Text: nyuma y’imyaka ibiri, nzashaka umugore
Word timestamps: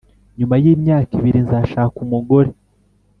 nyuma 0.37 0.55
y’imyaka 0.63 1.11
ibiri, 1.19 1.39
nzashaka 1.45 1.95
umugore 2.05 2.49